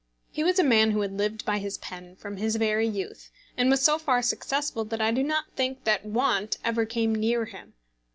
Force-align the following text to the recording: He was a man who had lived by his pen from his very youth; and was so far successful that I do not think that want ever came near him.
He 0.31 0.43
was 0.43 0.57
a 0.57 0.63
man 0.63 0.89
who 0.89 1.01
had 1.01 1.15
lived 1.15 1.45
by 1.45 1.59
his 1.59 1.77
pen 1.77 2.15
from 2.15 2.37
his 2.37 2.55
very 2.55 2.87
youth; 2.87 3.29
and 3.55 3.69
was 3.69 3.83
so 3.83 3.99
far 3.99 4.23
successful 4.23 4.83
that 4.85 4.99
I 4.99 5.11
do 5.11 5.21
not 5.21 5.51
think 5.55 5.83
that 5.83 6.03
want 6.03 6.57
ever 6.63 6.87
came 6.87 7.13
near 7.13 7.45
him. 7.45 7.75